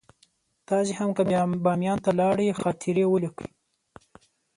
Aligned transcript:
تاسې 0.69 0.91
هم 0.99 1.09
که 1.17 1.23
بامیان 1.63 1.97
ته 2.05 2.11
لاړئ 2.19 2.47
خاطرې 2.61 3.05
ولیکئ. 3.07 3.49